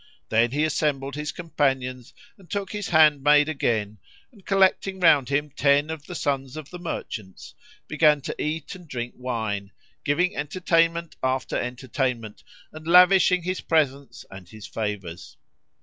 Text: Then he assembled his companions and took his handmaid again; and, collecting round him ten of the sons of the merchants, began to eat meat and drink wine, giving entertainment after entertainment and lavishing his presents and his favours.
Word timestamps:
Then 0.29 0.49
he 0.49 0.63
assembled 0.63 1.13
his 1.13 1.31
companions 1.31 2.11
and 2.35 2.49
took 2.49 2.71
his 2.71 2.89
handmaid 2.89 3.47
again; 3.47 3.99
and, 4.31 4.43
collecting 4.43 4.99
round 4.99 5.29
him 5.29 5.51
ten 5.51 5.91
of 5.91 6.07
the 6.07 6.15
sons 6.15 6.57
of 6.57 6.71
the 6.71 6.79
merchants, 6.79 7.53
began 7.87 8.19
to 8.21 8.33
eat 8.41 8.63
meat 8.73 8.75
and 8.75 8.87
drink 8.87 9.13
wine, 9.15 9.71
giving 10.03 10.35
entertainment 10.35 11.17
after 11.21 11.55
entertainment 11.55 12.43
and 12.73 12.87
lavishing 12.87 13.43
his 13.43 13.61
presents 13.61 14.25
and 14.31 14.49
his 14.49 14.65
favours. 14.65 15.37